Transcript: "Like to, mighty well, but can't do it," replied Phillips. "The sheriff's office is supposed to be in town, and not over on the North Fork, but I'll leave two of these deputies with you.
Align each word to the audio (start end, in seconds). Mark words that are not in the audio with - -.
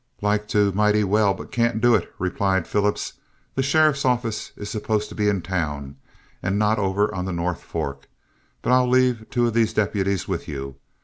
"Like 0.19 0.47
to, 0.47 0.71
mighty 0.71 1.03
well, 1.03 1.35
but 1.35 1.51
can't 1.51 1.79
do 1.79 1.93
it," 1.93 2.11
replied 2.17 2.67
Phillips. 2.67 3.13
"The 3.53 3.61
sheriff's 3.61 4.03
office 4.03 4.51
is 4.57 4.67
supposed 4.67 5.09
to 5.09 5.13
be 5.15 5.29
in 5.29 5.43
town, 5.43 5.95
and 6.41 6.57
not 6.57 6.79
over 6.79 7.13
on 7.13 7.25
the 7.25 7.31
North 7.31 7.61
Fork, 7.61 8.09
but 8.63 8.73
I'll 8.73 8.89
leave 8.89 9.27
two 9.29 9.45
of 9.45 9.53
these 9.53 9.73
deputies 9.73 10.27
with 10.27 10.47
you. 10.47 10.77